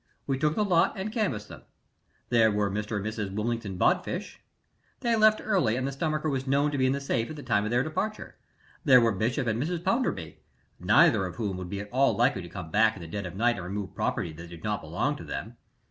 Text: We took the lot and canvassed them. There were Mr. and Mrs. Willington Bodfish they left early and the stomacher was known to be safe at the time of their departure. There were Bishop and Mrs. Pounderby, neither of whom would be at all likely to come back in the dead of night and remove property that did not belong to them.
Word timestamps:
We 0.25 0.39
took 0.39 0.55
the 0.55 0.65
lot 0.65 0.93
and 0.97 1.11
canvassed 1.11 1.47
them. 1.47 1.61
There 2.29 2.49
were 2.49 2.71
Mr. 2.71 2.95
and 2.97 3.05
Mrs. 3.05 3.35
Willington 3.35 3.77
Bodfish 3.77 4.39
they 5.01 5.15
left 5.15 5.39
early 5.39 5.75
and 5.75 5.85
the 5.87 5.91
stomacher 5.91 6.27
was 6.27 6.47
known 6.47 6.71
to 6.71 6.77
be 6.79 6.91
safe 6.99 7.29
at 7.29 7.35
the 7.35 7.43
time 7.43 7.65
of 7.65 7.69
their 7.69 7.83
departure. 7.83 8.35
There 8.83 8.99
were 8.99 9.11
Bishop 9.11 9.45
and 9.45 9.61
Mrs. 9.61 9.83
Pounderby, 9.83 10.39
neither 10.79 11.27
of 11.27 11.35
whom 11.35 11.55
would 11.57 11.69
be 11.69 11.81
at 11.81 11.91
all 11.91 12.15
likely 12.17 12.41
to 12.41 12.49
come 12.49 12.71
back 12.71 12.95
in 12.95 13.01
the 13.03 13.07
dead 13.07 13.27
of 13.27 13.35
night 13.35 13.57
and 13.57 13.63
remove 13.63 13.93
property 13.93 14.33
that 14.33 14.47
did 14.49 14.63
not 14.63 14.81
belong 14.81 15.17
to 15.17 15.23
them. 15.23 15.57